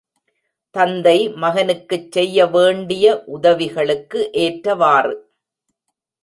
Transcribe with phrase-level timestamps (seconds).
[0.75, 5.13] தந்தை மகனுக்குச் செய்ய வேண்டிக உதவிகளுக்கு ஏற்றவாறு.